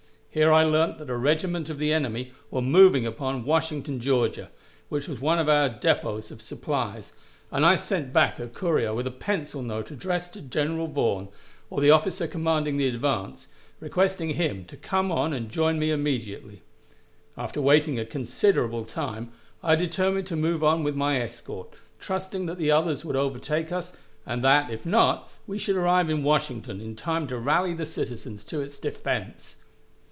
[0.33, 4.49] Here I learned that a regiment of the enemy were moving upon Washington, Georgia,
[4.87, 7.11] which was one of our depots of supplies,
[7.51, 11.27] and I sent back a courier with a pencil note addressed to General Vaughn,
[11.69, 13.49] or the officer commanding the advance,
[13.81, 16.61] requesting him to come on and join me immediately.
[17.37, 22.57] After waiting a considerable time, I determined to move on with my escort, trusting that
[22.57, 23.91] the others would overtake us,
[24.25, 28.45] and that, if not, we should arrive in Washington in time to rally the citizens
[28.45, 29.57] to its defense.